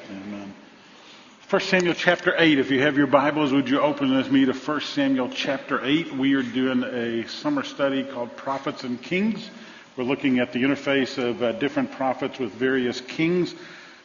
[0.09, 0.53] Amen.
[1.49, 2.59] 1 Samuel chapter 8.
[2.59, 6.17] If you have your Bibles, would you open with me to 1 Samuel chapter 8?
[6.17, 9.49] We are doing a summer study called Prophets and Kings.
[9.95, 13.55] We're looking at the interface of uh, different prophets with various kings.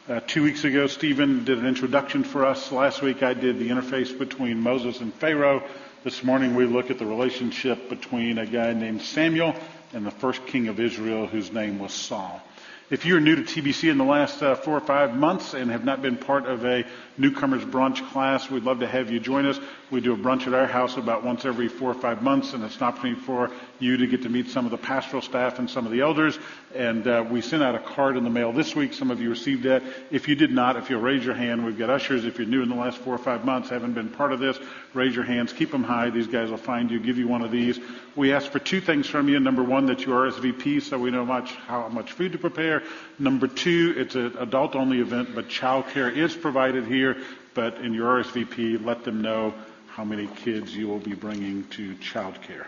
[0.09, 2.71] Uh, two weeks ago, Stephen did an introduction for us.
[2.71, 5.61] Last week, I did the interface between Moses and Pharaoh.
[6.03, 9.53] This morning, we look at the relationship between a guy named Samuel
[9.93, 12.41] and the first king of Israel, whose name was Saul.
[12.89, 15.85] If you're new to TBC in the last uh, four or five months and have
[15.85, 16.83] not been part of a
[17.19, 19.59] newcomers brunch class, we'd love to have you join us.
[19.91, 22.63] We do a brunch at our house about once every four or five months, and
[22.63, 25.69] it's an opportunity for you to get to meet some of the pastoral staff and
[25.69, 26.39] some of the elders.
[26.73, 28.93] And uh, we sent out a card in the mail this week.
[28.93, 29.83] Some of you received that.
[30.09, 32.23] If you did not, if you'll raise your hand, we've got ushers.
[32.23, 34.57] If you're new in the last four or five months, haven't been part of this,
[34.93, 35.51] raise your hands.
[35.51, 36.09] Keep them high.
[36.09, 37.77] These guys will find you, give you one of these.
[38.15, 39.41] We ask for two things from you.
[39.41, 42.83] Number one, that you RSVP so we know much how much food to prepare.
[43.19, 47.17] Number two, it's an adult only event, but childcare is provided here.
[47.53, 49.53] But in your RSVP, let them know
[49.95, 52.65] how many kids you will be bringing to childcare.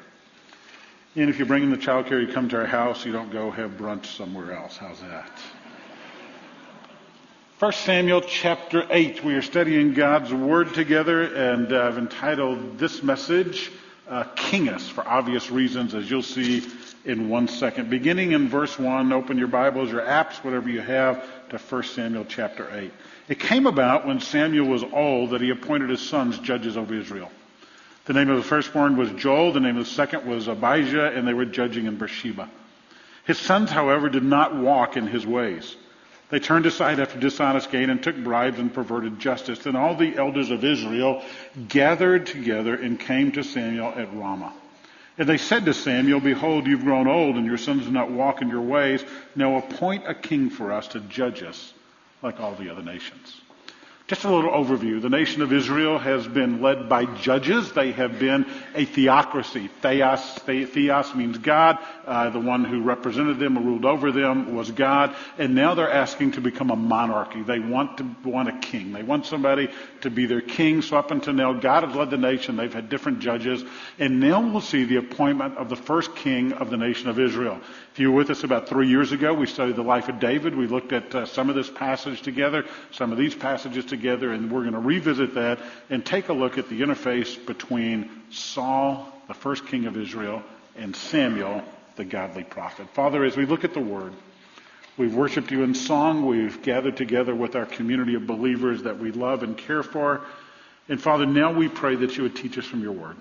[1.15, 3.05] And if you're bringing the childcare, you come to our house.
[3.05, 4.77] You don't go have brunch somewhere else.
[4.77, 5.31] How's that?
[7.59, 9.23] 1 Samuel chapter 8.
[9.23, 13.71] We are studying God's Word together, and I've entitled this message,
[14.09, 16.67] uh, King Us, for obvious reasons, as you'll see
[17.05, 17.89] in one second.
[17.89, 22.25] Beginning in verse 1, open your Bibles, your apps, whatever you have, to 1 Samuel
[22.27, 22.91] chapter 8.
[23.29, 27.31] It came about when Samuel was old that he appointed his sons judges over Israel.
[28.05, 31.27] The name of the firstborn was Joel, the name of the second was Abijah, and
[31.27, 32.49] they were judging in Beersheba.
[33.25, 35.75] His sons, however, did not walk in his ways.
[36.29, 39.59] They turned aside after dishonest gain and took bribes and perverted justice.
[39.59, 41.23] Then all the elders of Israel
[41.67, 44.53] gathered together and came to Samuel at Ramah.
[45.17, 48.41] And they said to Samuel, Behold, you've grown old, and your sons do not walk
[48.41, 49.03] in your ways.
[49.35, 51.73] Now appoint a king for us to judge us
[52.21, 53.39] like all the other nations.
[54.05, 55.01] Just a little overview.
[55.01, 57.71] The nation of Israel has been led by judges.
[57.71, 59.69] They have been a theocracy.
[59.81, 61.77] Theos, theos means God.
[62.05, 65.15] Uh, the one who represented them or ruled over them was God.
[65.37, 67.43] And now they're asking to become a monarchy.
[67.43, 68.91] They want to want a king.
[68.91, 69.69] They want somebody
[70.01, 70.81] to be their king.
[70.81, 72.57] So up until now, God has led the nation.
[72.57, 73.63] They've had different judges.
[73.99, 77.57] And now we'll see the appointment of the first king of the nation of Israel.
[77.93, 80.57] If you were with us about three years ago, we studied the life of David.
[80.57, 84.51] We looked at uh, some of this passage together, some of these passages together, and
[84.51, 85.59] we're going to revisit that
[85.89, 90.43] and take a look at the interface between Saul, the first king of Israel,
[90.75, 91.63] and Samuel,
[91.95, 92.89] the godly prophet.
[92.93, 94.13] Father, as we look at the word,
[94.97, 96.25] we've worshiped you in song.
[96.25, 100.21] We've gathered together with our community of believers that we love and care for.
[100.89, 103.17] And Father, now we pray that you would teach us from your word.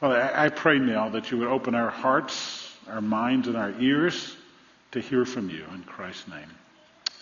[0.00, 4.36] Father, I pray now that you would open our hearts our minds and our ears
[4.92, 5.64] to hear from you.
[5.74, 6.50] In Christ's name,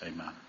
[0.02, 0.39] amen.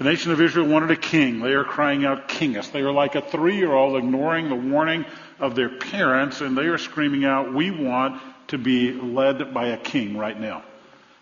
[0.00, 1.40] The nation of Israel wanted a king.
[1.40, 2.70] They are crying out, King us.
[2.70, 5.04] They are like a three year old ignoring the warning
[5.38, 8.18] of their parents, and they are screaming out, We want
[8.48, 10.62] to be led by a king right now.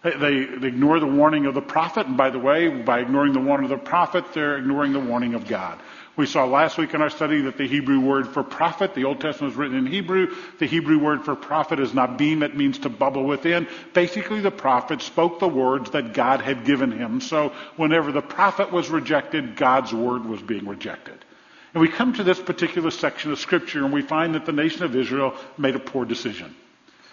[0.05, 3.41] They, they ignore the warning of the prophet, and by the way, by ignoring the
[3.41, 5.81] warning of the prophet, they're ignoring the warning of God.
[6.18, 9.20] We saw last week in our study that the Hebrew word for prophet, the Old
[9.20, 10.34] Testament was written in Hebrew.
[10.58, 12.42] The Hebrew word for prophet is nabim.
[12.42, 13.68] It means to bubble within.
[13.94, 17.20] Basically, the prophet spoke the words that God had given him.
[17.20, 21.24] So whenever the prophet was rejected, God's word was being rejected.
[21.72, 24.82] And we come to this particular section of scripture and we find that the nation
[24.82, 26.52] of Israel made a poor decision.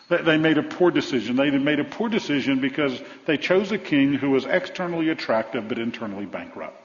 [0.10, 1.36] They made a poor decision.
[1.36, 5.78] They made a poor decision because they chose a king who was externally attractive but
[5.78, 6.82] internally bankrupt.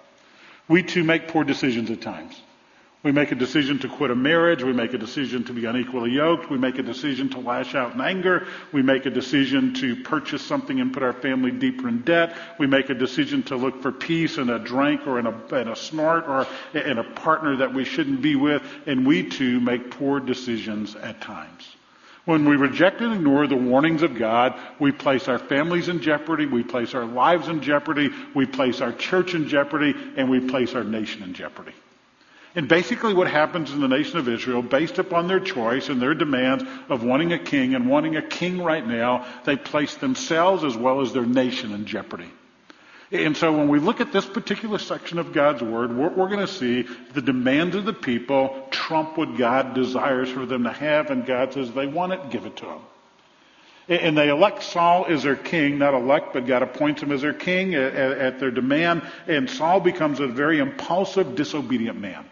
[0.71, 2.41] We too make poor decisions at times.
[3.03, 4.63] We make a decision to quit a marriage.
[4.63, 6.49] We make a decision to be unequally yoked.
[6.49, 8.47] We make a decision to lash out in anger.
[8.71, 12.37] We make a decision to purchase something and put our family deeper in debt.
[12.61, 15.67] We make a decision to look for peace in a drink or in a, in
[15.67, 18.63] a snort or in a partner that we shouldn't be with.
[18.87, 21.67] And we too make poor decisions at times.
[22.27, 26.47] When we reject and ignore the warnings of God, we place our families in jeopardy,
[26.47, 30.75] we place our lives in jeopardy, we place our church in jeopardy, and we place
[30.75, 31.73] our nation in jeopardy.
[32.55, 36.15] And basically what happens in the nation of Israel, based upon their choice and their
[36.15, 40.77] demands of wanting a king and wanting a king right now, they place themselves as
[40.77, 42.29] well as their nation in jeopardy.
[43.13, 46.47] And so when we look at this particular section of God's Word, we're, we're going
[46.47, 51.11] to see the demands of the people trump what God desires for them to have,
[51.11, 52.81] and God says they want it, give it to them.
[53.89, 57.33] And they elect Saul as their king, not elect, but God appoints him as their
[57.33, 59.03] king at their demand.
[59.27, 62.25] And Saul becomes a very impulsive, disobedient man.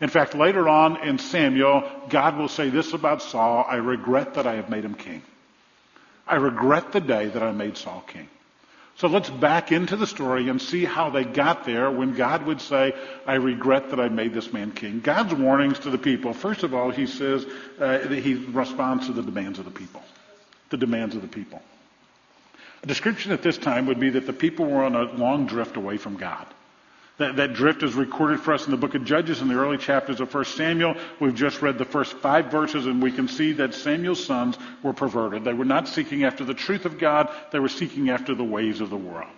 [0.00, 4.46] In fact, later on in Samuel, God will say this about Saul I regret that
[4.46, 5.22] I have made him king.
[6.26, 8.28] I regret the day that I made Saul king.
[8.98, 12.62] So let's back into the story and see how they got there when God would
[12.62, 12.94] say,
[13.26, 15.00] I regret that I made this man king.
[15.00, 17.44] God's warnings to the people, first of all, he says
[17.78, 20.02] uh, he responds to the demands of the people
[20.70, 21.62] the demands of the people.
[22.82, 25.76] A description at this time would be that the people were on a long drift
[25.76, 26.46] away from God.
[27.18, 29.78] That, that, drift is recorded for us in the book of Judges in the early
[29.78, 30.96] chapters of 1 Samuel.
[31.18, 34.92] We've just read the first five verses and we can see that Samuel's sons were
[34.92, 35.42] perverted.
[35.42, 38.82] They were not seeking after the truth of God, they were seeking after the ways
[38.82, 39.30] of the world.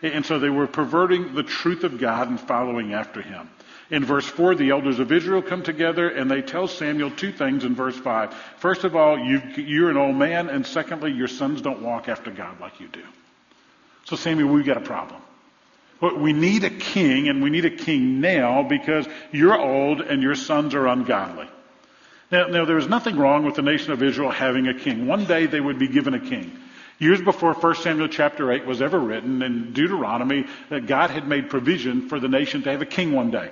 [0.00, 3.50] And so they were perverting the truth of God and following after him.
[3.90, 7.64] In verse 4, the elders of Israel come together and they tell Samuel two things
[7.64, 8.34] in verse 5.
[8.58, 12.30] First of all, you, are an old man, and secondly, your sons don't walk after
[12.30, 13.02] God like you do.
[14.04, 15.20] So, Samuel, we've got a problem.
[16.00, 20.22] But we need a king, and we need a king now because you're old and
[20.22, 21.48] your sons are ungodly.
[22.30, 25.06] Now, now there is nothing wrong with the nation of Israel having a king.
[25.06, 26.56] One day they would be given a king.
[26.98, 31.48] Years before 1 Samuel chapter 8 was ever written in Deuteronomy, that God had made
[31.48, 33.50] provision for the nation to have a king one day.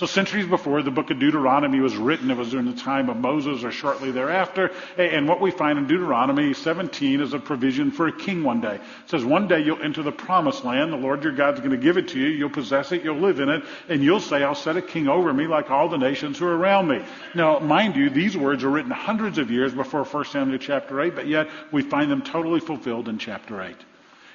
[0.00, 3.18] So centuries before the book of Deuteronomy was written, it was during the time of
[3.18, 4.70] Moses or shortly thereafter.
[4.96, 8.76] And what we find in Deuteronomy 17 is a provision for a king one day.
[8.76, 10.90] It says one day you'll enter the promised land.
[10.90, 12.28] The Lord your God's going to give it to you.
[12.28, 13.04] You'll possess it.
[13.04, 13.62] You'll live in it.
[13.90, 16.56] And you'll say, I'll set a king over me like all the nations who are
[16.56, 17.04] around me.
[17.34, 21.14] Now, mind you, these words are written hundreds of years before 1 Samuel chapter 8,
[21.14, 23.76] but yet we find them totally fulfilled in chapter 8.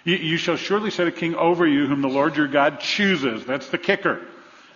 [0.03, 3.47] You, you shall surely set a king over you whom the Lord your God chooses.
[3.47, 4.27] That's the kicker.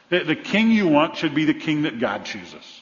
[0.09, 2.81] The, the king you want should be the king that God chooses.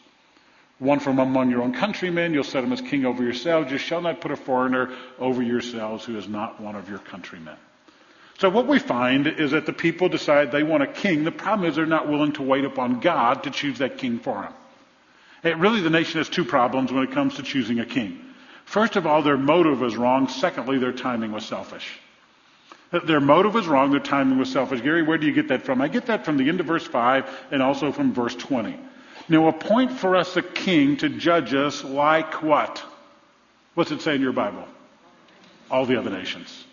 [0.80, 3.72] One from among your own countrymen, you'll set him as king over yourselves.
[3.72, 7.56] You shall not put a foreigner over yourselves who is not one of your countrymen.
[8.38, 11.24] So what we find is that the people decide they want a king.
[11.24, 14.44] The problem is they're not willing to wait upon God to choose that king for
[14.44, 14.54] them.
[15.44, 18.20] It, really, the nation has two problems when it comes to choosing a king.
[18.66, 20.28] First of all, their motive was wrong.
[20.28, 22.00] Secondly, their timing was selfish.
[22.92, 24.82] Their motive was wrong, their timing was selfish.
[24.82, 25.82] Gary, where do you get that from?
[25.82, 28.80] I get that from the end of verse 5 and also from verse 20.
[29.30, 32.82] Now, appoint for us a king to judge us like what?
[33.74, 34.66] What's it say in your Bible?
[35.70, 36.64] All the other nations.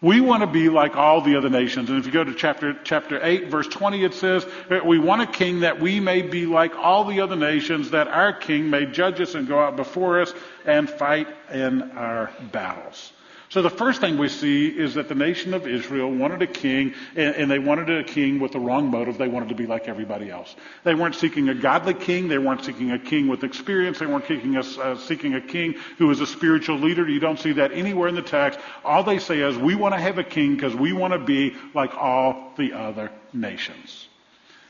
[0.00, 1.90] We want to be like all the other nations.
[1.90, 4.46] And if you go to chapter, chapter 8, verse 20, it says,
[4.84, 8.32] We want a king that we may be like all the other nations, that our
[8.32, 10.32] king may judge us and go out before us
[10.64, 13.12] and fight in our battles.
[13.50, 16.92] So the first thing we see is that the nation of Israel wanted a king,
[17.16, 19.16] and, they wanted a king with the wrong motive.
[19.16, 20.54] They wanted to be like everybody else.
[20.84, 22.28] They weren't seeking a godly king.
[22.28, 24.00] They weren't seeking a king with experience.
[24.00, 27.08] They weren't seeking a, uh, seeking a king who was a spiritual leader.
[27.08, 28.60] You don't see that anywhere in the text.
[28.84, 31.56] All they say is, we want to have a king because we want to be
[31.72, 34.08] like all the other nations.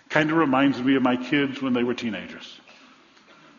[0.08, 2.60] Kind of reminds me of my kids when they were teenagers.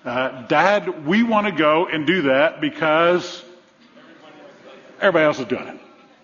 [0.05, 3.43] Uh, Dad, we want to go and do that because
[5.01, 5.79] Everybody else is doing it.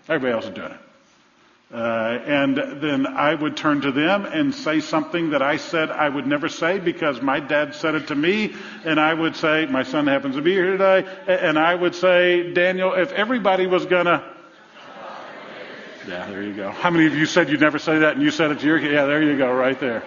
[0.09, 0.79] Everybody else is doing it.
[1.73, 6.07] Uh, and then I would turn to them and say something that I said I
[6.07, 8.53] would never say because my dad said it to me.
[8.85, 12.53] And I would say, my son happens to be here today, and I would say,
[12.53, 14.23] Daniel, if everybody was gonna,
[16.07, 16.69] yeah, there you go.
[16.69, 18.79] How many of you said you'd never say that and you said it to your
[18.79, 18.91] kid?
[18.91, 20.03] Yeah, there you go, right there.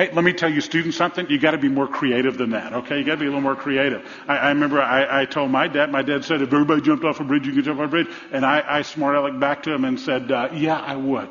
[0.00, 1.28] Hey, let me tell you, students, something.
[1.28, 2.72] You got to be more creative than that.
[2.72, 4.02] Okay, you got to be a little more creative.
[4.26, 5.92] I, I remember I, I, told my dad.
[5.92, 8.08] My dad said, "If everybody jumped off a bridge, you could jump off a bridge."
[8.32, 11.28] And I, I smart aleck back to him and said, uh, "Yeah, I would."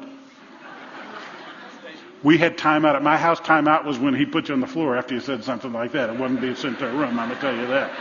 [2.22, 3.40] We had time out at my house.
[3.40, 5.94] Time out was when he put you on the floor after you said something like
[5.94, 6.12] that.
[6.12, 7.20] It wasn't being sent to a room.
[7.20, 7.92] I'm gonna tell you that.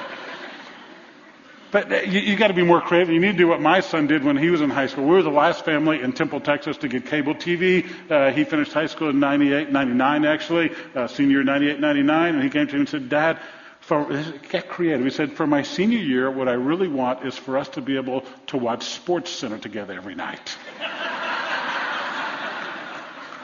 [1.71, 3.13] But uh, you, you got to be more creative.
[3.13, 5.05] You need to do what my son did when he was in high school.
[5.05, 7.87] We were the last family in Temple, Texas to get cable TV.
[8.11, 12.51] Uh, he finished high school in 98, 99 actually, uh, senior 98, 99, and he
[12.51, 13.41] came to me and said, Dad,
[13.81, 14.07] for,
[14.51, 15.05] get creative.
[15.05, 17.97] He said, for my senior year, what I really want is for us to be
[17.97, 20.57] able to watch Sports Center together every night.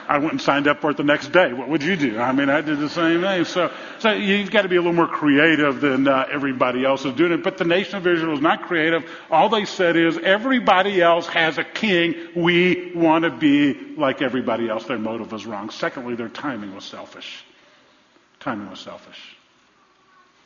[0.07, 1.51] I went and signed up for it the next day.
[1.53, 2.19] What would you do?
[2.19, 3.45] I mean, I did the same thing.
[3.45, 7.13] So, so you've got to be a little more creative than uh, everybody else is
[7.13, 7.43] doing it.
[7.43, 9.09] But the nation of Israel is not creative.
[9.31, 12.15] All they said is everybody else has a king.
[12.35, 14.85] We want to be like everybody else.
[14.85, 15.69] Their motive was wrong.
[15.71, 17.43] Secondly, their timing was selfish.
[18.39, 19.35] Timing was selfish.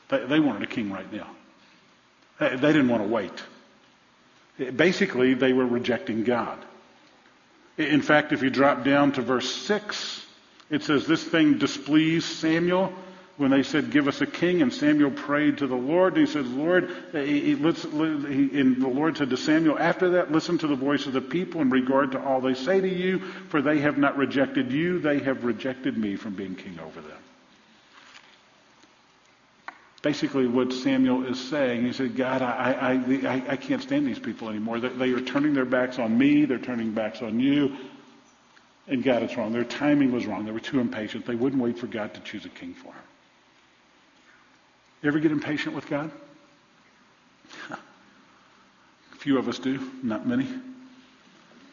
[0.08, 1.28] They, they wanted a king right now.
[2.40, 3.44] They, they didn't want to wait.
[4.76, 6.60] Basically, they were rejecting God.
[7.80, 10.26] In fact, if you drop down to verse 6,
[10.70, 12.94] it says, This thing displeased Samuel.
[13.38, 16.18] when they said, Give us a king, and Samuel prayed to the Lord.
[16.18, 20.76] And he said, Lord, and the Lord said to Samuel, After that, listen to the
[20.76, 23.98] voice of the people in regard to all they say to you, for they have
[23.98, 27.18] not rejected you, they have rejected me from being king over them.
[30.02, 34.20] Basically, what Samuel is saying, he said, God, I, I, I, I can't stand these
[34.20, 34.80] people anymore.
[34.80, 37.76] They, they are turning their backs on me, they're turning backs on you.
[38.88, 39.52] And God, it's wrong.
[39.52, 40.46] Their timing was wrong.
[40.46, 41.26] They were too impatient.
[41.26, 43.04] They wouldn't wait for God to choose a king for them.
[45.04, 46.12] You ever get impatient with God?
[47.70, 47.78] A
[49.18, 50.48] few of us do, not many.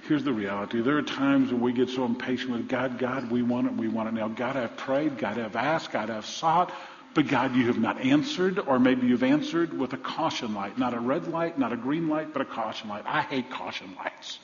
[0.06, 0.82] Here's the reality.
[0.82, 2.98] There are times when we get so impatient with God.
[2.98, 3.72] God, we want it.
[3.72, 4.28] We want it now.
[4.28, 5.18] God, I've prayed.
[5.18, 5.90] God, I've asked.
[5.90, 6.72] God, I've sought.
[7.16, 10.76] But God, you have not answered, or maybe you've answered with a caution light.
[10.76, 13.04] Not a red light, not a green light, but a caution light.
[13.06, 14.38] I hate caution lights.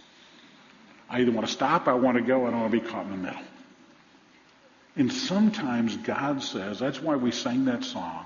[1.10, 3.04] I either want to stop, I want to go, I don't want to be caught
[3.04, 3.42] in the middle.
[4.96, 8.24] And sometimes God says, that's why we sang that song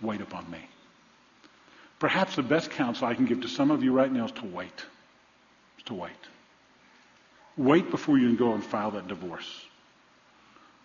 [0.00, 0.60] wait upon me.
[1.98, 4.46] Perhaps the best counsel I can give to some of you right now is to
[4.46, 4.84] wait.
[5.78, 6.12] Is to wait.
[7.56, 9.66] Wait before you go and file that divorce.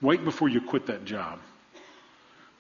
[0.02, 1.38] Wait before you quit that job.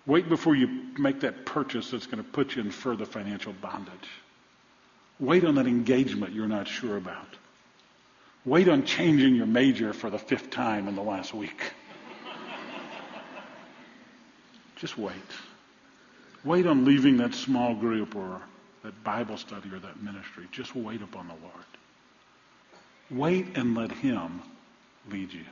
[0.05, 0.67] Wait before you
[0.97, 4.09] make that purchase that's going to put you in further financial bondage.
[5.19, 7.27] Wait on that engagement you're not sure about.
[8.45, 11.71] Wait on changing your major for the fifth time in the last week.
[14.75, 15.15] Just wait.
[16.43, 18.41] Wait on leaving that small group or
[18.83, 20.45] that Bible study or that ministry.
[20.51, 21.63] Just wait upon the Lord.
[23.09, 24.41] Wait and let Him
[25.09, 25.45] lead you.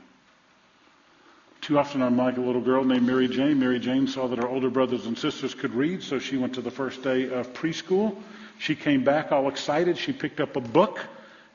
[1.72, 3.58] Too often I'm like a little girl named Mary Jane.
[3.58, 6.62] Mary Jane saw that her older brothers and sisters could read, so she went to
[6.62, 8.22] the first day of preschool.
[8.60, 9.98] She came back all excited.
[9.98, 11.00] She picked up a book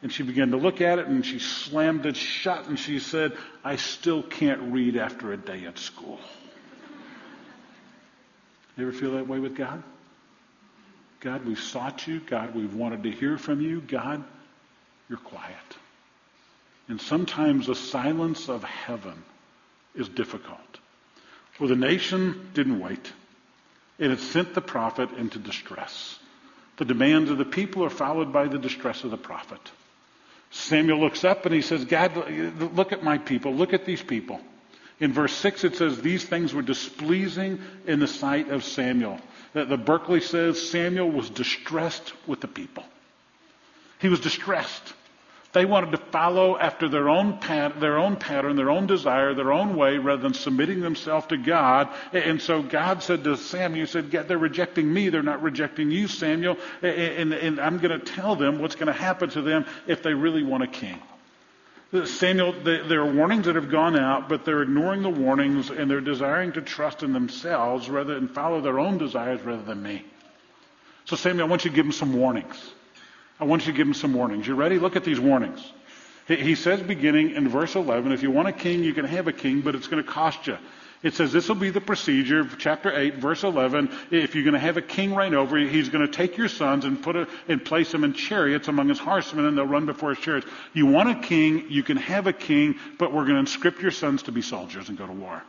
[0.00, 3.36] and she began to look at it and she slammed it shut and she said,
[3.62, 6.18] I still can't read after a day at school.
[8.78, 9.82] You ever feel that way with God?
[11.20, 12.20] God, we've sought you.
[12.20, 13.82] God, we've wanted to hear from you.
[13.82, 14.24] God,
[15.10, 15.76] you're quiet.
[16.88, 19.22] And sometimes the silence of heaven
[19.96, 20.60] is difficult.
[21.58, 23.12] Well, the nation didn't wait.
[23.98, 26.18] It had sent the prophet into distress.
[26.76, 29.60] The demands of the people are followed by the distress of the prophet.
[30.50, 32.14] Samuel looks up and he says, God,
[32.74, 33.54] look at my people.
[33.54, 34.40] Look at these people.
[34.98, 39.18] In verse 6, it says, These things were displeasing in the sight of Samuel.
[39.52, 42.84] The Berkeley says Samuel was distressed with the people.
[43.98, 44.94] He was distressed.
[45.56, 49.54] They wanted to follow after their own, pat, their own pattern, their own desire, their
[49.54, 51.88] own way, rather than submitting themselves to God.
[52.12, 55.08] And so God said to Samuel, He said, they're rejecting me.
[55.08, 56.58] They're not rejecting you, Samuel.
[56.82, 60.12] And, and I'm going to tell them what's going to happen to them if they
[60.12, 61.00] really want a king.
[61.90, 65.90] Uh, Samuel, there are warnings that have gone out, but they're ignoring the warnings and
[65.90, 70.04] they're desiring to trust in themselves rather than follow their own desires rather than me.
[71.06, 72.74] So Samuel, I want you to give them some warnings.
[73.38, 74.46] I want you to give him some warnings.
[74.46, 74.78] You ready?
[74.78, 75.72] Look at these warnings.
[76.26, 79.32] He says beginning in verse 11, if you want a king, you can have a
[79.32, 80.58] king, but it's going to cost you.
[81.02, 83.90] It says this will be the procedure, chapter 8, verse 11.
[84.10, 86.48] If you're going to have a king reign over you, he's going to take your
[86.48, 89.86] sons and put a, and place them in chariots among his horsemen, and they'll run
[89.86, 90.48] before his chariots.
[90.72, 93.92] You want a king, you can have a king, but we're going to inscript your
[93.92, 95.42] sons to be soldiers and go to war.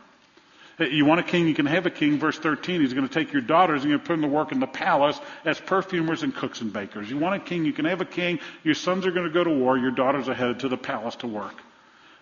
[0.78, 2.18] You want a king, you can have a king.
[2.18, 4.36] Verse 13, he's going to take your daughters and you're going to put them to
[4.36, 7.10] work in the palace as perfumers and cooks and bakers.
[7.10, 8.38] You want a king, you can have a king.
[8.62, 9.76] Your sons are going to go to war.
[9.76, 11.54] Your daughters are headed to the palace to work.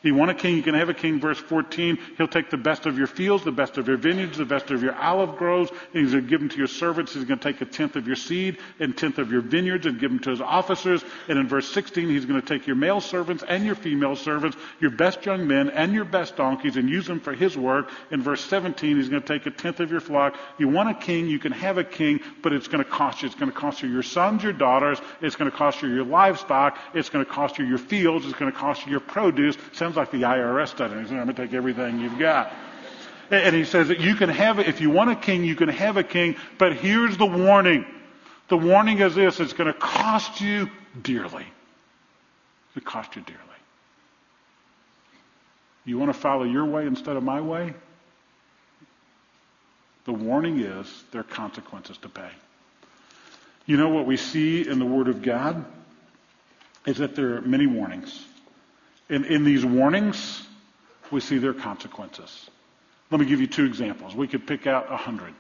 [0.06, 1.20] You want a king, you can have a king.
[1.20, 4.44] Verse 14, he'll take the best of your fields, the best of your vineyards, the
[4.44, 7.14] best of your olive groves, and he's going to give them to your servants.
[7.14, 9.98] He's going to take a tenth of your seed and tenth of your vineyards and
[9.98, 11.04] give them to his officers.
[11.28, 14.56] And in verse 16, he's going to take your male servants and your female servants,
[14.80, 17.90] your best young men and your best donkeys, and use them for his work.
[18.12, 20.36] In verse 17, he's going to take a tenth of your flock.
[20.58, 23.26] You want a king, you can have a king, but it's going to cost you.
[23.26, 24.98] It's going to cost you your sons, your daughters.
[25.20, 26.78] It's going to cost you your livestock.
[26.94, 28.24] It's going to cost you your fields.
[28.24, 29.56] It's going to cost you your produce.
[29.72, 30.98] Sounds like the IRS study.
[31.00, 32.52] He's going to take everything you've got.
[33.30, 35.68] And he says that you can have it, if you want a king, you can
[35.68, 37.84] have a king, but here's the warning.
[38.48, 40.70] The warning is this, it's going to cost you
[41.02, 41.46] dearly.
[42.76, 43.40] It cost you dearly.
[45.84, 47.74] You want to follow your way instead of my way?
[50.04, 52.30] The warning is there are consequences to pay.
[53.66, 55.64] You know what we see in the Word of God?
[56.86, 58.24] Is that there are many warnings.
[59.08, 60.42] In, in these warnings,
[61.10, 62.50] we see their consequences.
[63.10, 64.14] Let me give you two examples.
[64.14, 65.34] We could pick out a hundred.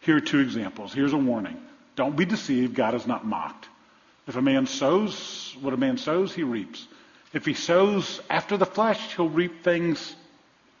[0.00, 0.94] Here are two examples.
[0.94, 1.60] Here's a warning.
[1.96, 2.74] Don't be deceived.
[2.74, 3.68] God is not mocked.
[4.26, 6.86] If a man sows what a man sows, he reaps.
[7.32, 10.14] If he sows after the flesh, he'll reap things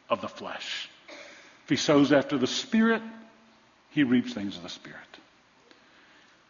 [0.08, 0.88] of the flesh.
[1.64, 3.02] If he sows after the Spirit,
[3.90, 4.98] he reaps things of the Spirit.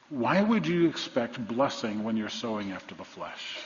[0.09, 3.59] Why would you expect blessing when you're sowing after the flesh?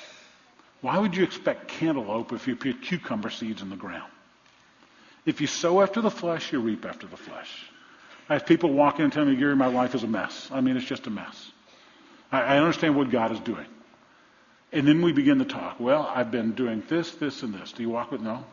[0.85, 4.13] Why would you expect cantaloupe if you put cucumber seeds in the ground?
[5.25, 7.71] If you sow after the flesh, you reap after the flesh.
[8.29, 10.51] I have people walk in and tell me, Gary, my life is a mess.
[10.53, 11.51] I mean, it's just a mess.
[12.31, 13.65] I, I understand what God is doing.
[14.75, 15.81] And then we begin to talk.
[15.81, 17.73] Well, I've been doing this, this, and this.
[17.73, 18.45] Do you walk with no?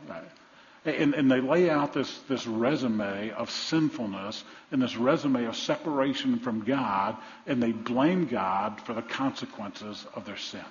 [0.85, 6.39] And, and, they lay out this, this resume of sinfulness and this resume of separation
[6.39, 10.63] from God, and they blame God for the consequences of their sin.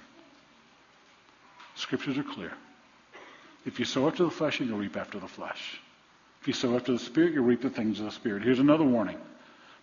[1.75, 2.53] Scriptures are clear.
[3.67, 5.81] If you sow after the flesh, you'll reap after the flesh.
[6.41, 8.43] If you sow after the Spirit, you'll reap the things of the Spirit.
[8.43, 9.19] Here's another warning.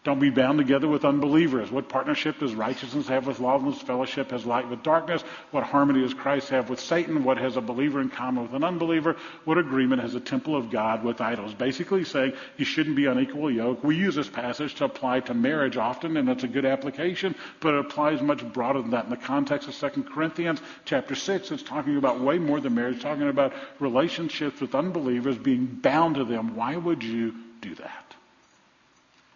[0.03, 1.69] Don't be bound together with unbelievers.
[1.69, 3.81] What partnership does righteousness have with lawlessness?
[3.81, 5.21] Fellowship has light with darkness.
[5.51, 7.25] What harmony does Christ have with Satan?
[7.25, 9.17] What has a believer in common with an unbeliever?
[9.43, 11.53] What agreement has a temple of God with idols?
[11.53, 13.83] Basically saying you shouldn't be unequal yoke.
[13.83, 17.73] We use this passage to apply to marriage often, and it's a good application, but
[17.73, 19.05] it applies much broader than that.
[19.05, 23.01] In the context of 2 Corinthians chapter 6, it's talking about way more than marriage,
[23.01, 26.55] talking about relationships with unbelievers being bound to them.
[26.55, 28.15] Why would you do that?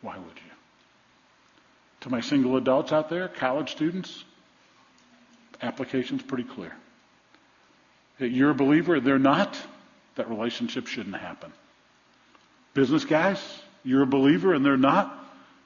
[0.01, 0.50] Why would you?
[2.01, 4.23] To my single adults out there, college students,
[5.61, 6.73] application's pretty clear.
[8.19, 9.57] That you're a believer, they're not,
[10.15, 11.51] that relationship shouldn't happen.
[12.73, 13.39] Business guys,
[13.83, 15.17] you're a believer and they're not,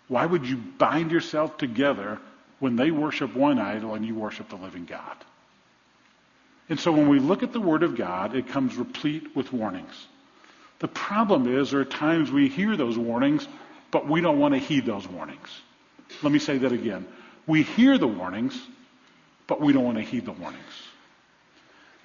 [0.08, 2.20] why would you bind yourself together
[2.60, 5.16] when they worship one idol and you worship the living God?
[6.70, 10.08] And so when we look at the Word of God, it comes replete with warnings.
[10.80, 13.48] The problem is there are times we hear those warnings,
[13.92, 15.50] but we don't want to heed those warnings.
[16.22, 17.06] Let me say that again.
[17.48, 18.60] We hear the warnings,
[19.48, 20.64] but we don't want to heed the warnings.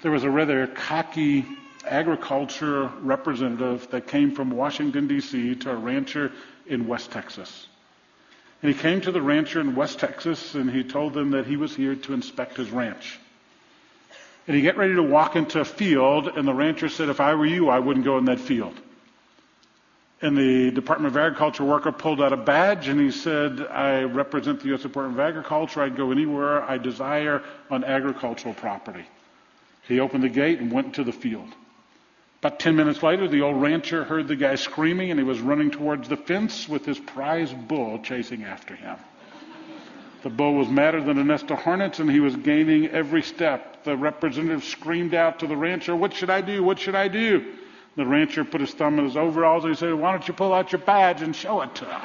[0.02, 1.44] There was a rather cocky
[1.86, 5.54] agriculture representative that came from Washington, D.C.
[5.56, 6.32] to a rancher
[6.66, 7.66] in West Texas.
[8.62, 11.56] And he came to the rancher in West Texas and he told them that he
[11.56, 13.18] was here to inspect his ranch.
[14.46, 17.34] And he got ready to walk into a field, and the rancher said, If I
[17.34, 18.74] were you, I wouldn't go in that field.
[20.22, 24.60] And the Department of Agriculture worker pulled out a badge and he said, I represent
[24.60, 24.82] the U.S.
[24.82, 25.82] Department of Agriculture.
[25.82, 29.04] I'd go anywhere I desire on agricultural property.
[29.88, 31.48] He opened the gate and went to the field.
[32.40, 35.70] About 10 minutes later, the old rancher heard the guy screaming and he was running
[35.70, 38.96] towards the fence with his prize bull chasing after him.
[40.22, 43.84] The bull was madder than a nest of hornets and he was gaining every step.
[43.84, 46.62] The representative screamed out to the rancher, What should I do?
[46.62, 47.54] What should I do?
[47.96, 50.54] The rancher put his thumb in his overalls and he said, Why don't you pull
[50.54, 52.00] out your badge and show it to him?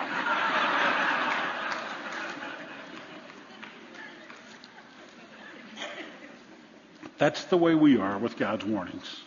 [7.17, 9.21] That's the way we are with God's warnings.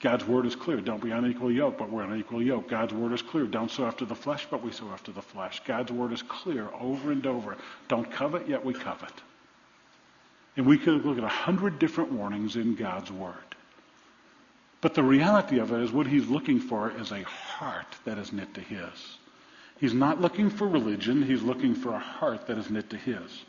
[0.00, 0.80] God's word is clear.
[0.80, 2.68] Don't be unequal yoke, but we're unequal yoke.
[2.68, 3.46] God's word is clear.
[3.46, 5.60] Don't sow after the flesh, but we sow after the flesh.
[5.64, 7.56] God's word is clear over and over.
[7.88, 9.12] Don't covet, yet we covet.
[10.56, 13.47] And we could look at a hundred different warnings in God's word.
[14.80, 18.32] But the reality of it is what he's looking for is a heart that is
[18.32, 19.18] knit to his.
[19.78, 23.44] He's not looking for religion, he's looking for a heart that is knit to his.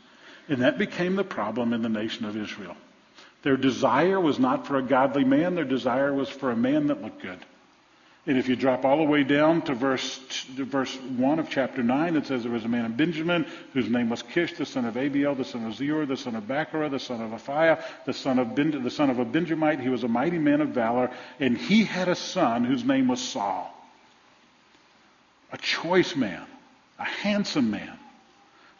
[0.48, 2.76] And that became the problem in the nation of Israel.
[3.42, 7.02] Their desire was not for a godly man, their desire was for a man that
[7.02, 7.38] looked good.
[8.30, 10.20] And if you drop all the way down to verse,
[10.54, 13.88] to verse 1 of chapter 9, it says there was a man in Benjamin whose
[13.90, 16.92] name was Kish, the son of Abiel, the son of Zeror, the son of Bechorath,
[16.92, 19.80] the son of Aphiah, the son of, ben, the son of a Benjamite.
[19.80, 23.20] He was a mighty man of valor, and he had a son whose name was
[23.20, 23.74] Saul.
[25.50, 26.46] A choice man,
[27.00, 27.98] a handsome man.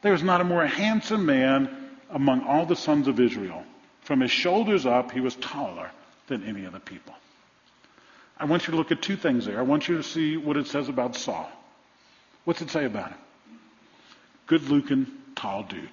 [0.02, 3.64] There was not a more handsome man among all the sons of Israel.
[4.02, 5.90] From his shoulders up, he was taller
[6.28, 7.16] than any of the people.
[8.40, 9.58] I want you to look at two things there.
[9.58, 11.48] I want you to see what it says about Saul.
[12.44, 13.18] What's it say about him?
[14.46, 15.88] Good looking, tall dude.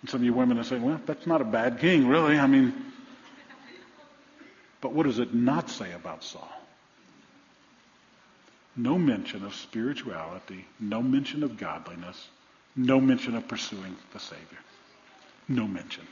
[0.00, 2.38] And some of you women are saying, well, that's not a bad king, really.
[2.38, 2.72] I mean,
[4.80, 6.48] but what does it not say about Saul?
[8.74, 12.28] No mention of spirituality, no mention of godliness,
[12.74, 14.58] no mention of pursuing the Savior.
[15.48, 16.06] No mention.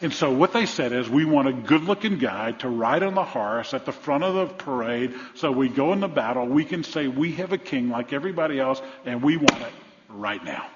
[0.00, 3.14] And so what they said is, we want a good looking guy to ride on
[3.14, 6.64] the horse at the front of the parade so we go in the battle, we
[6.64, 9.72] can say we have a king like everybody else and we want it
[10.10, 10.66] right now.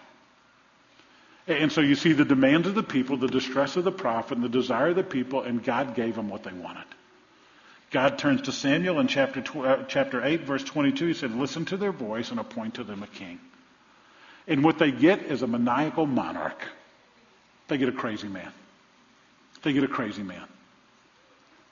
[1.46, 4.44] And so you see the demands of the people, the distress of the prophet, and
[4.44, 6.84] the desire of the people, and God gave them what they wanted.
[7.90, 11.06] God turns to Samuel in chapter, tw- uh, chapter 8, verse 22.
[11.08, 13.40] He said, Listen to their voice and appoint to them a king.
[14.46, 16.62] And what they get is a maniacal monarch.
[17.66, 18.52] They get a crazy man.
[19.62, 20.46] They get a crazy man.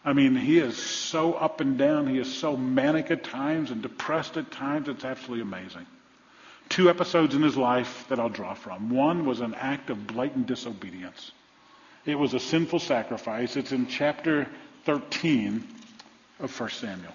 [0.05, 2.07] I mean, he is so up and down.
[2.07, 4.89] He is so manic at times and depressed at times.
[4.89, 5.87] It's absolutely amazing.
[6.69, 8.91] Two episodes in his life that I'll draw from.
[8.91, 11.33] One was an act of blatant disobedience.
[12.05, 13.57] It was a sinful sacrifice.
[13.57, 14.47] It's in chapter
[14.85, 15.67] 13
[16.41, 17.13] of 1 Samuel.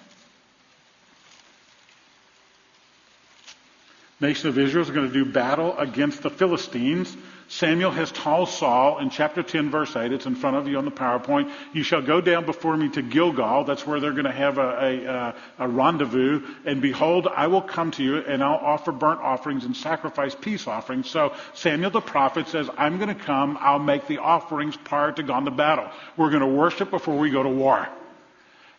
[4.19, 7.15] Nation of Israel is going to do battle against the Philistines
[7.53, 10.85] Samuel has told Saul in chapter 10, verse 8, it's in front of you on
[10.85, 13.63] the PowerPoint, you shall go down before me to Gilgal.
[13.63, 16.41] That's where they're going to have a, a, a, rendezvous.
[16.65, 20.65] And behold, I will come to you and I'll offer burnt offerings and sacrifice peace
[20.65, 21.09] offerings.
[21.09, 23.55] So Samuel the prophet says, I'm going to come.
[23.61, 25.89] I'll make the offerings prior to going to battle.
[26.17, 27.87] We're going to worship before we go to war.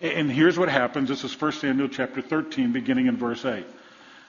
[0.00, 1.08] And here's what happens.
[1.08, 3.64] This is 1 Samuel chapter 13, beginning in verse 8.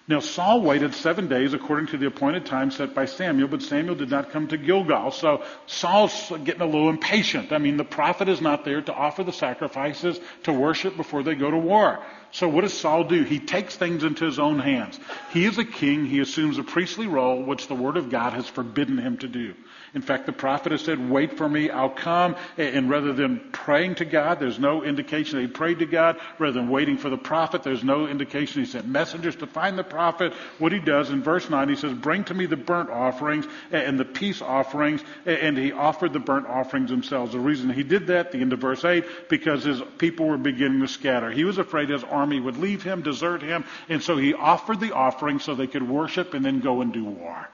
[0.08, 3.96] Now Saul waited seven days according to the appointed time set by Samuel, but Samuel
[3.96, 5.10] did not come to Gilgal.
[5.10, 7.52] So Saul's getting a little impatient.
[7.52, 11.34] I mean, the prophet is not there to offer the sacrifices to worship before they
[11.34, 12.04] go to war.
[12.32, 13.24] So what does Saul do?
[13.24, 15.00] He takes things into his own hands.
[15.32, 16.06] He is a king.
[16.06, 19.56] He assumes a priestly role, which the word of God has forbidden him to do.
[19.96, 22.36] In fact, the prophet has said, wait for me, I'll come.
[22.58, 26.20] And rather than praying to God, there's no indication that he prayed to God.
[26.38, 29.86] Rather than waiting for the prophet, there's no indication he sent messengers to find the
[29.86, 30.34] prophet.
[30.60, 33.98] What he does in verse 9, he says, bring to me the burnt offerings and
[33.98, 35.02] the peace offerings.
[35.26, 37.32] And he offered the burnt offerings themselves.
[37.32, 40.82] The reason he did that, the end of verse 8, because his people were beginning
[40.82, 41.32] to scatter.
[41.32, 43.64] He was afraid his army would leave him, desert him.
[43.88, 47.06] And so he offered the offering so they could worship and then go and do
[47.06, 47.50] war.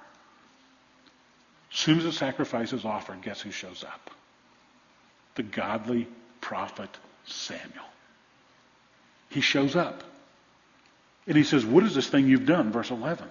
[1.72, 4.12] As soon as the sacrifice is offered, guess who shows up?
[5.36, 6.08] The godly
[6.42, 6.90] prophet
[7.26, 7.86] Samuel.
[9.30, 10.04] He shows up.
[11.28, 12.72] And he says, What is this thing you've done?
[12.72, 13.28] Verse 11.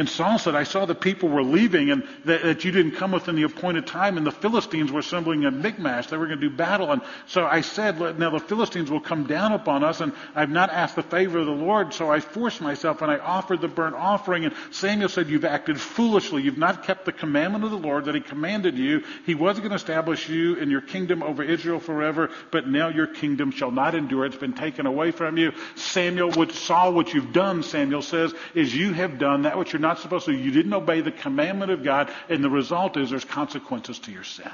[0.00, 3.12] And Saul said, I saw the people were leaving and that, that, you didn't come
[3.12, 6.06] within the appointed time and the Philistines were assembling at Michmash.
[6.06, 6.90] They were going to do battle.
[6.90, 10.70] And so I said, now the Philistines will come down upon us and I've not
[10.70, 11.92] asked the favor of the Lord.
[11.92, 14.46] So I forced myself and I offered the burnt offering.
[14.46, 16.40] And Samuel said, you've acted foolishly.
[16.40, 19.04] You've not kept the commandment of the Lord that he commanded you.
[19.26, 23.06] He was going to establish you and your kingdom over Israel forever, but now your
[23.06, 24.24] kingdom shall not endure.
[24.24, 25.52] It's been taken away from you.
[25.74, 29.80] Samuel, what Saul, what you've done, Samuel says, is you have done that which you're
[29.80, 30.32] not supposed to.
[30.32, 34.24] You didn't obey the commandment of God, and the result is there's consequences to your
[34.24, 34.50] sin.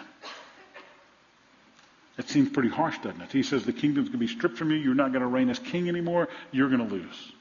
[2.18, 3.32] It seems pretty harsh, doesn't it?
[3.32, 4.78] He says the kingdom's going to be stripped from you.
[4.78, 6.28] You're not going to reign as king anymore.
[6.50, 7.32] You're going to lose.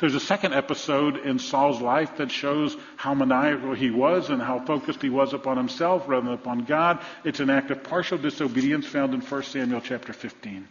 [0.00, 4.58] There's a second episode in Saul's life that shows how maniacal he was and how
[4.58, 7.00] focused he was upon himself rather than upon God.
[7.22, 10.66] It's an act of partial disobedience found in 1 Samuel chapter 15.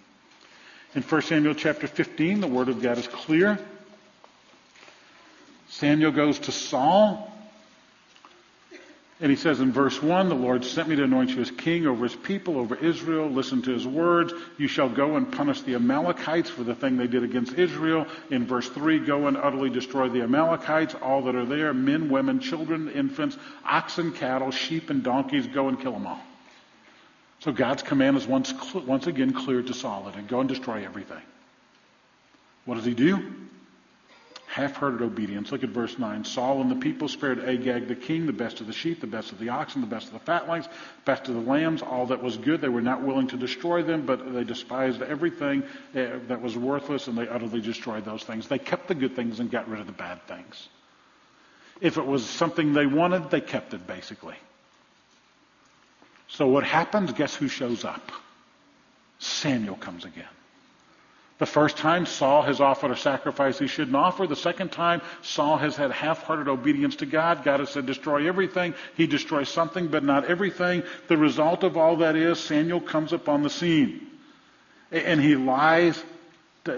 [0.95, 3.57] In 1 Samuel chapter 15, the word of God is clear.
[5.71, 7.27] Samuel goes to Saul.
[9.21, 11.85] And he says in verse 1, the Lord sent me to anoint you as king
[11.85, 13.29] over his people, over Israel.
[13.29, 14.33] Listen to his words.
[14.57, 18.07] You shall go and punish the Amalekites for the thing they did against Israel.
[18.31, 22.39] In verse 3, go and utterly destroy the Amalekites, all that are there, men, women,
[22.39, 25.45] children, infants, oxen, cattle, sheep, and donkeys.
[25.45, 26.19] Go and kill them all.
[27.39, 31.21] So God's command is once, once again clear to Saul and go and destroy everything.
[32.65, 33.33] What does he do?
[34.51, 35.49] Half-hearted obedience.
[35.49, 36.25] Look at verse 9.
[36.25, 39.31] Saul and the people spared Agag the king, the best of the sheep, the best
[39.31, 40.67] of the oxen, the best of the fatlings,
[41.05, 42.59] best of the lambs, all that was good.
[42.59, 45.63] They were not willing to destroy them, but they despised everything
[45.95, 48.49] eh, that was worthless, and they utterly destroyed those things.
[48.49, 50.67] They kept the good things and got rid of the bad things.
[51.79, 54.35] If it was something they wanted, they kept it, basically.
[56.27, 57.13] So what happens?
[57.13, 58.11] Guess who shows up?
[59.19, 60.25] Samuel comes again.
[61.41, 64.27] The first time, Saul has offered a sacrifice he shouldn't offer.
[64.27, 67.43] The second time, Saul has had half-hearted obedience to God.
[67.43, 68.75] God has said, destroy everything.
[68.95, 70.83] He destroys something, but not everything.
[71.07, 74.05] The result of all that is, Samuel comes upon the scene.
[74.91, 76.03] And he lies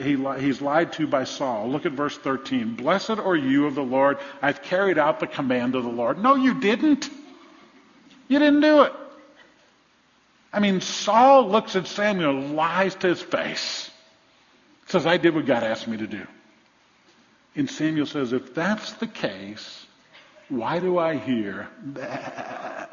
[0.01, 1.69] he, he's lied to by Saul.
[1.69, 2.75] Look at verse 13.
[2.75, 4.17] Blessed are you of the Lord.
[4.41, 6.19] I've carried out the command of the Lord.
[6.19, 7.09] No, you didn't.
[8.29, 8.93] You didn't do it.
[10.53, 13.89] I mean, Saul looks at Samuel, lies to his face.
[14.87, 16.25] Says, I did what God asked me to do.
[17.55, 19.85] And Samuel says, if that's the case,
[20.49, 22.91] why do I hear that?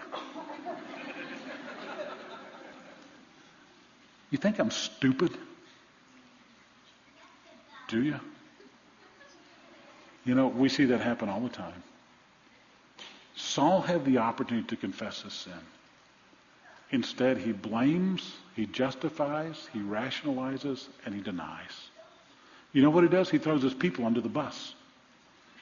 [4.31, 5.37] You think I'm stupid?
[7.89, 8.21] Do you?
[10.25, 11.83] You know, we see that happen all the time.
[13.35, 15.53] Saul had the opportunity to confess his sin.
[16.93, 21.89] Instead, he blames, he justifies, he rationalizes, and he denies.
[22.73, 23.31] You know what he does?
[23.31, 24.75] He throws his people under the bus.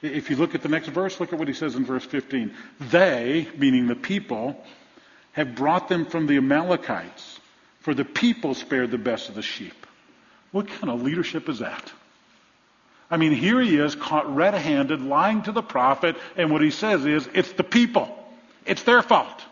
[0.01, 2.53] If you look at the next verse, look at what he says in verse 15.
[2.79, 4.63] They, meaning the people,
[5.33, 7.39] have brought them from the Amalekites.
[7.81, 9.85] For the people spared the best of the sheep.
[10.51, 11.91] What kind of leadership is that?
[13.11, 16.71] I mean, here he is caught red handed lying to the prophet, and what he
[16.71, 18.15] says is, it's the people.
[18.65, 19.43] It's their fault.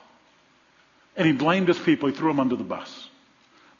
[1.17, 2.07] And he blamed his people.
[2.09, 3.09] He threw them under the bus.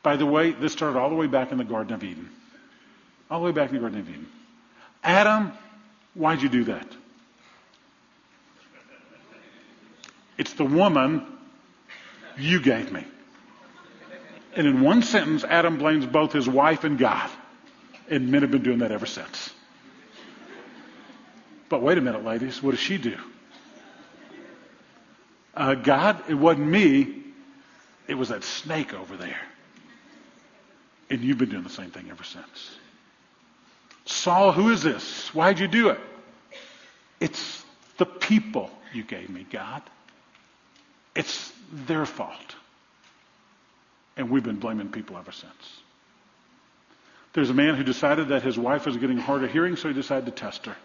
[0.04, 2.30] By the way, this started all the way back in the Garden of Eden.
[3.30, 4.28] All the way back in the Garden of Eden.
[5.04, 5.54] Adam,
[6.16, 6.88] why'd you do that?
[10.38, 11.26] It's the woman
[12.38, 13.06] you gave me.
[14.56, 17.30] And in one sentence, Adam blames both his wife and God.
[18.10, 19.52] And men have been doing that ever since.
[21.70, 22.64] But wait a minute, ladies.
[22.64, 23.18] What does she do?
[25.56, 27.24] Uh, God, it wasn't me.
[28.08, 29.42] It was that snake over there.
[31.10, 32.78] And you've been doing the same thing ever since.
[34.06, 35.34] Saul, who is this?
[35.34, 36.00] Why'd you do it?
[37.20, 37.64] It's
[37.98, 39.82] the people you gave me, God.
[41.16, 42.56] It's their fault.
[44.16, 45.82] And we've been blaming people ever since.
[47.34, 49.94] There's a man who decided that his wife was getting hard of hearing, so he
[49.94, 50.76] decided to test her.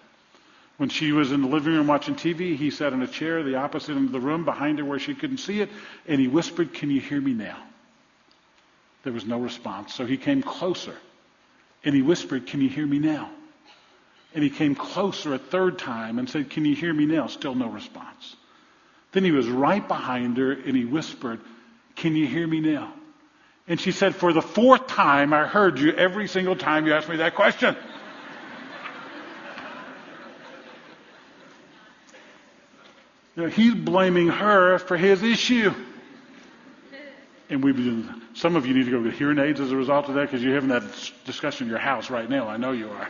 [0.83, 3.55] When she was in the living room watching TV, he sat in a chair the
[3.55, 5.71] opposite end of the room behind her where she couldn't see it,
[6.09, 7.57] and he whispered, Can you hear me now?
[9.05, 9.95] There was no response.
[9.95, 10.97] So he came closer
[11.85, 13.31] and he whispered, Can you hear me now?
[14.35, 17.29] And he came closer a third time and said, Can you hear me now?
[17.29, 18.35] Still no response.
[19.13, 21.39] Then he was right behind her and he whispered,
[21.95, 22.93] Can you hear me now?
[23.69, 27.09] And she said, For the fourth time, I heard you every single time you asked
[27.09, 27.77] me that question.
[33.37, 35.73] You know, he's blaming her for his issue.
[37.49, 40.09] And we've been, some of you need to go get hearing aids as a result
[40.09, 40.83] of that because you're having that
[41.25, 42.49] discussion in your house right now.
[42.49, 43.09] I know you are.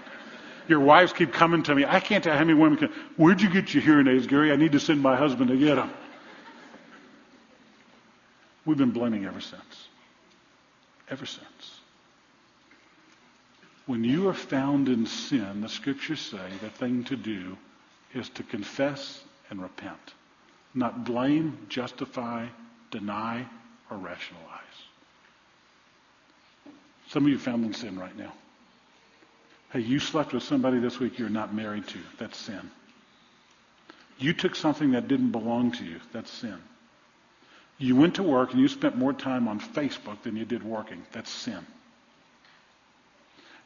[0.68, 1.84] Your wives keep coming to me.
[1.84, 4.52] I can't tell how many women can, where'd you get your hearing aids, Gary?
[4.52, 5.92] I need to send my husband to get them.
[8.64, 9.88] We've been blaming ever since.
[11.10, 11.80] Ever since.
[13.86, 17.56] When you are found in sin, the scriptures say the thing to do
[18.14, 20.14] is to confess and repent.
[20.74, 22.46] Not blame, justify,
[22.90, 23.46] deny,
[23.90, 24.48] or rationalize.
[27.08, 28.32] Some of you found in sin right now.
[29.70, 31.98] Hey, you slept with somebody this week you're not married to.
[32.18, 32.70] That's sin.
[34.18, 36.00] You took something that didn't belong to you.
[36.12, 36.56] That's sin.
[37.76, 41.02] You went to work and you spent more time on Facebook than you did working.
[41.12, 41.66] That's sin.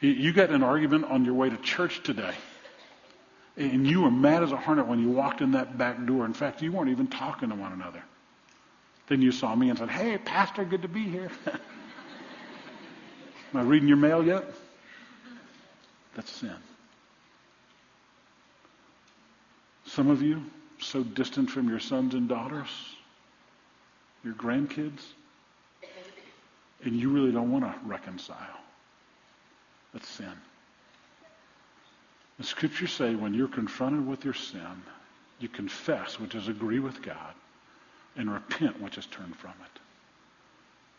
[0.01, 2.35] You got an argument on your way to church today.
[3.57, 6.27] And you were mad as a hornet when you walked in that back door.
[6.27, 8.03] In fact, you weren't even talking to one another.
[9.09, 11.31] Then you saw me and said, Hey, Pastor, good to be here.
[11.47, 11.61] Am
[13.55, 14.45] I reading your mail yet?
[16.15, 16.57] That's sin.
[19.87, 20.43] Some of you,
[20.81, 22.69] so distant from your sons and daughters,
[24.25, 25.01] your grandkids,
[26.85, 28.61] and you really don't want to reconcile.
[29.95, 30.33] That's sin.
[32.39, 34.83] The scriptures say when you're confronted with your sin,
[35.39, 37.35] you confess, which is agree with God,
[38.17, 39.81] and repent, which is turn from it.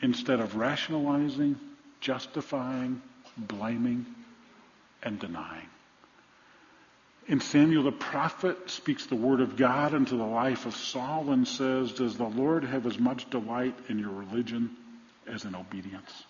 [0.06, 1.60] Instead of rationalizing,
[2.00, 3.02] justifying,
[3.38, 4.06] blaming,
[5.04, 5.68] and denying.
[7.28, 11.48] In Samuel the prophet speaks the word of God into the life of Saul and
[11.48, 14.76] says, Does the Lord have as much delight in your religion
[15.28, 16.24] as in obedience?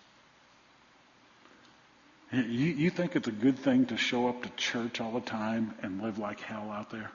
[2.31, 5.73] You, you think it's a good thing to show up to church all the time
[5.81, 7.09] and live like hell out there?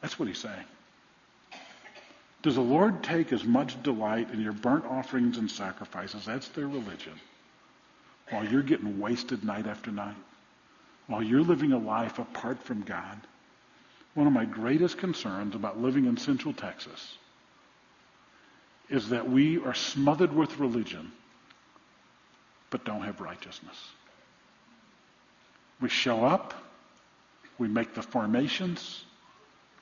[0.00, 0.64] That's what he's saying.
[2.42, 6.24] Does the Lord take as much delight in your burnt offerings and sacrifices?
[6.24, 7.14] That's their religion.
[8.30, 10.16] While you're getting wasted night after night?
[11.08, 13.20] While you're living a life apart from God?
[14.14, 17.18] One of my greatest concerns about living in Central Texas
[18.88, 21.10] is that we are smothered with religion
[22.70, 23.76] but don't have righteousness.
[25.80, 26.54] We show up,
[27.58, 29.04] we make the formations,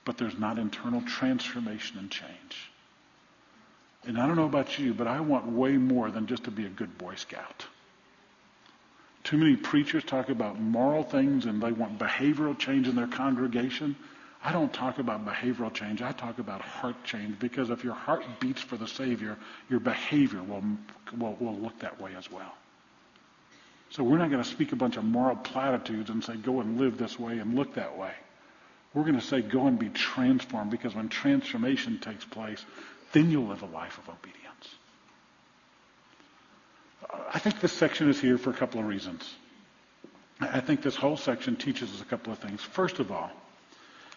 [0.05, 2.71] but there's not internal transformation and change.
[4.07, 6.67] And I don't know about you, but I want way more than just to be
[6.67, 7.67] a good Boy Scout.
[9.23, 13.97] Too many preachers talk about moral things and they want behavioral change in their congregation.
[14.43, 16.03] I don't talk about behavioral change.
[16.03, 19.39] I talk about heart change because if your heart beats for the Savior,
[19.71, 20.63] your behavior will,
[21.17, 22.53] will, will look that way as well.
[23.95, 26.81] So we're not going to speak a bunch of moral platitudes and say, go and
[26.81, 28.11] live this way and look that way.
[28.93, 32.65] We're going to say, go and be transformed because when transformation takes place,
[33.13, 34.69] then you'll live a life of obedience.
[37.33, 39.33] I think this section is here for a couple of reasons.
[40.41, 42.63] I think this whole section teaches us a couple of things.
[42.63, 43.31] First of all,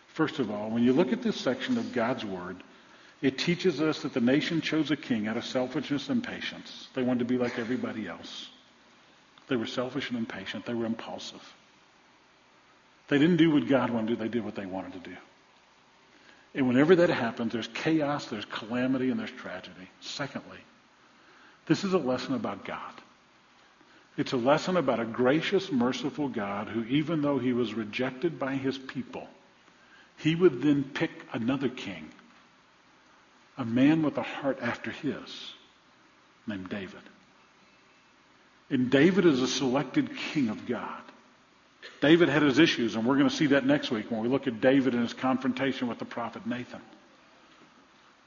[0.07, 2.57] first of all, when you look at this section of God's Word,
[3.21, 6.87] It teaches us that the nation chose a king out of selfishness and patience.
[6.93, 8.49] They wanted to be like everybody else.
[9.47, 10.65] They were selfish and impatient.
[10.65, 11.41] They were impulsive.
[13.07, 14.21] They didn't do what God wanted to do.
[14.23, 15.15] They did what they wanted to do.
[16.53, 19.89] And whenever that happens, there's chaos, there's calamity, and there's tragedy.
[20.01, 20.57] Secondly,
[21.67, 22.93] this is a lesson about God.
[24.17, 28.55] It's a lesson about a gracious, merciful God who, even though he was rejected by
[28.55, 29.27] his people,
[30.17, 32.09] he would then pick another king,
[33.57, 35.53] a man with a heart after his,
[36.47, 37.01] named David.
[38.69, 41.01] And David is a selected king of God.
[42.01, 44.47] David had his issues, and we're going to see that next week when we look
[44.47, 46.81] at David and his confrontation with the prophet Nathan.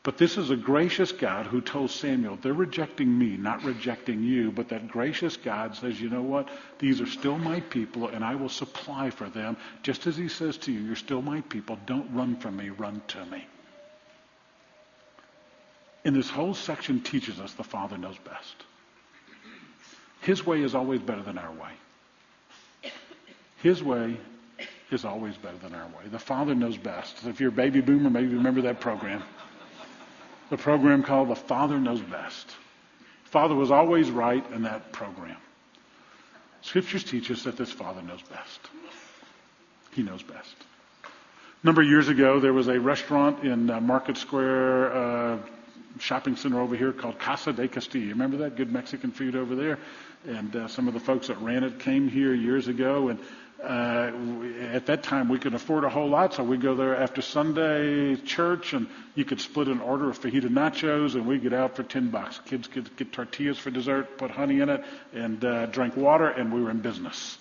[0.03, 4.50] But this is a gracious God who told Samuel, they're rejecting me, not rejecting you.
[4.50, 6.48] But that gracious God says, you know what?
[6.79, 9.59] These are still my people, and I will supply for them.
[9.83, 11.79] Just as he says to you, you're still my people.
[11.85, 13.46] Don't run from me, run to me.
[16.03, 18.55] And this whole section teaches us the Father knows best.
[20.22, 22.92] His way is always better than our way.
[23.62, 24.16] His way
[24.90, 26.09] is always better than our way.
[26.11, 27.24] The Father knows best.
[27.26, 29.22] If you're a baby boomer, maybe you remember that program
[30.50, 32.50] the program called The Father Knows Best.
[33.24, 35.37] Father was always right in that program.
[36.62, 38.61] Scriptures teach us that this Father knows best.
[39.92, 40.54] He knows best.
[41.04, 45.38] A number of years ago, there was a restaurant in uh, Market Square uh,
[46.00, 48.09] shopping center over here called Casa de Castillo.
[48.09, 48.56] Remember that?
[48.56, 49.78] Good Mexican food over there.
[50.26, 53.18] And uh, some of the folks that ran it came here years ago, and
[53.62, 54.11] uh,
[54.74, 58.16] at that time we could afford a whole lot, so we'd go there after Sunday
[58.16, 61.83] church, and you could split an order of fajita nachos, and we'd get out for
[61.83, 62.38] ten bucks.
[62.46, 66.52] Kids could get tortillas for dessert, put honey in it, and uh, drink water, and
[66.52, 67.38] we were in business.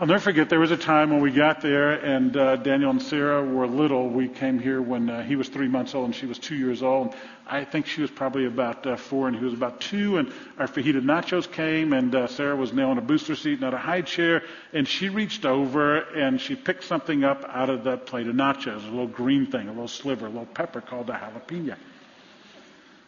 [0.00, 3.02] I'll never forget there was a time when we got there and uh, Daniel and
[3.02, 4.08] Sarah were little.
[4.08, 6.82] We came here when uh, he was three months old and she was two years
[6.82, 7.14] old.
[7.46, 10.16] I think she was probably about uh, four and he was about two.
[10.16, 13.74] And our fajita nachos came and uh, Sarah was now in a booster seat, not
[13.74, 14.42] a high chair.
[14.72, 18.82] And she reached over and she picked something up out of that plate of nachos,
[18.82, 21.76] a little green thing, a little sliver, a little pepper called a jalapeno.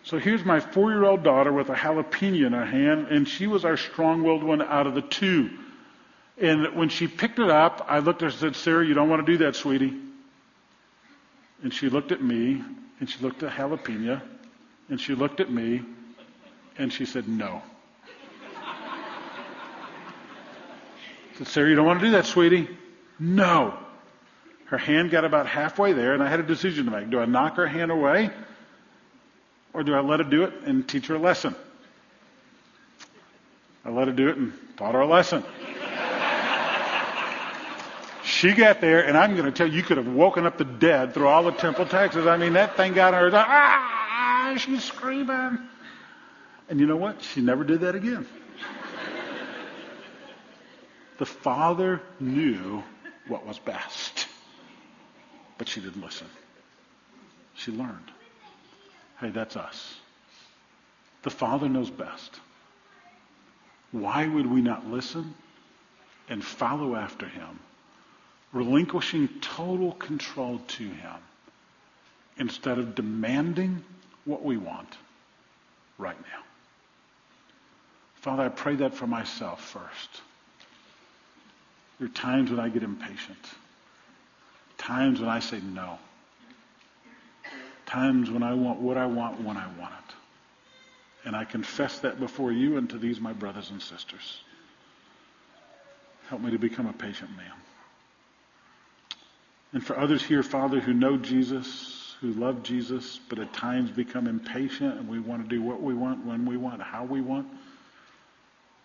[0.02, 3.78] So here's my four-year-old daughter with a jalapeno in her hand, and she was our
[3.78, 5.48] strong-willed one out of the two.
[6.42, 9.08] And when she picked it up, I looked at her and said, Sarah, you don't
[9.08, 9.96] want to do that, sweetie.
[11.62, 12.60] And she looked at me,
[12.98, 14.20] and she looked at jalapeno,
[14.88, 15.82] and she looked at me,
[16.76, 17.62] and she said, no.
[21.32, 22.68] I said, Sarah, you don't want to do that, sweetie.
[23.20, 23.78] No.
[24.64, 27.08] Her hand got about halfway there, and I had a decision to make.
[27.08, 28.30] Do I knock her hand away,
[29.72, 31.54] or do I let her do it and teach her a lesson?
[33.84, 35.44] I let her do it and taught her a lesson.
[38.42, 40.64] She got there, and I'm going to tell you, you could have woken up the
[40.64, 42.26] dead through all the temple taxes.
[42.26, 45.60] I mean, that thing got her, ah, she's screaming.
[46.68, 47.22] And you know what?
[47.22, 48.26] She never did that again.
[51.18, 52.82] the father knew
[53.28, 54.26] what was best,
[55.56, 56.26] but she didn't listen.
[57.54, 58.10] She learned.
[59.20, 59.94] Hey, that's us.
[61.22, 62.40] The father knows best.
[63.92, 65.32] Why would we not listen
[66.28, 67.60] and follow after him?
[68.52, 71.16] Relinquishing total control to Him
[72.38, 73.82] instead of demanding
[74.24, 74.96] what we want
[75.98, 76.42] right now.
[78.16, 80.22] Father, I pray that for myself first.
[81.98, 83.38] There are times when I get impatient,
[84.78, 85.98] times when I say no,
[87.86, 90.14] times when I want what I want when I want it.
[91.24, 94.40] And I confess that before you and to these, my brothers and sisters.
[96.28, 97.52] Help me to become a patient man.
[99.72, 104.26] And for others here, Father, who know Jesus, who love Jesus, but at times become
[104.26, 107.46] impatient and we want to do what we want, when we want, how we want,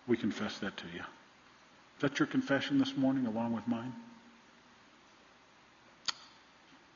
[0.06, 1.00] we confess that to you.
[1.00, 3.92] Is that your confession this morning along with mine?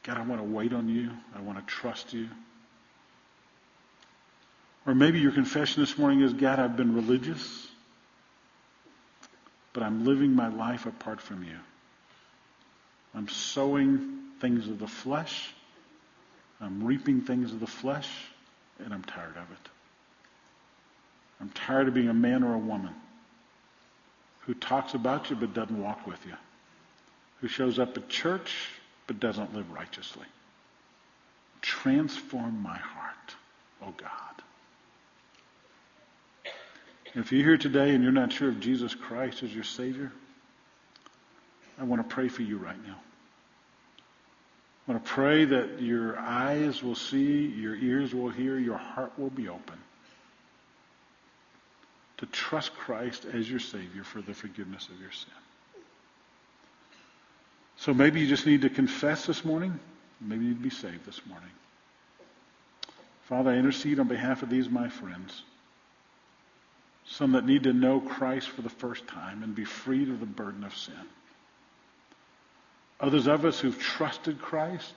[0.04, 1.10] God, I want to wait on you.
[1.36, 2.28] I want to trust you.
[4.86, 7.68] Or maybe your confession this morning is, God, I've been religious,
[9.72, 11.56] but I'm living my life apart from you.
[13.14, 15.52] I'm sowing things of the flesh.
[16.60, 18.08] I'm reaping things of the flesh,
[18.78, 19.68] and I'm tired of it.
[21.40, 22.94] I'm tired of being a man or a woman
[24.40, 26.34] who talks about you but doesn't walk with you,
[27.40, 28.68] who shows up at church
[29.06, 30.26] but doesn't live righteously.
[31.60, 33.34] Transform my heart,
[33.82, 34.10] oh God.
[37.14, 40.12] If you're here today and you're not sure if Jesus Christ is your Savior,
[41.78, 42.98] I want to pray for you right now.
[44.86, 49.12] I want to pray that your eyes will see, your ears will hear, your heart
[49.16, 49.78] will be open
[52.22, 55.32] to trust Christ as your Savior for the forgiveness of your sin.
[57.76, 59.78] So maybe you just need to confess this morning.
[60.20, 61.50] Maybe you need to be saved this morning.
[63.24, 65.42] Father, I intercede on behalf of these my friends.
[67.06, 70.26] Some that need to know Christ for the first time and be freed of the
[70.26, 70.94] burden of sin.
[73.02, 74.94] Others of us who've trusted Christ,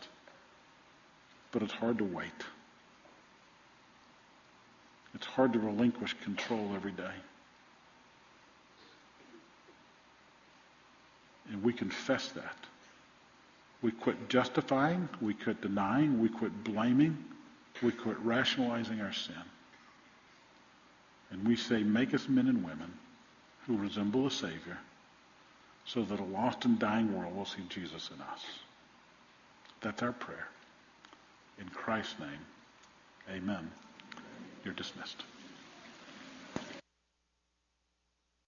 [1.52, 2.30] but it's hard to wait.
[5.16, 7.16] It's hard to relinquish control every day.
[11.52, 12.58] And we confess that.
[13.82, 17.18] We quit justifying, we quit denying, we quit blaming,
[17.82, 19.36] we quit rationalizing our sin.
[21.32, 22.94] And we say, make us men and women
[23.66, 24.78] who resemble a Savior
[25.86, 28.44] so that a lost and dying world will see Jesus in us.
[29.82, 30.48] That's our prayer.
[31.60, 32.40] In Christ's name,
[33.30, 33.72] amen.
[34.64, 35.24] You're dismissed.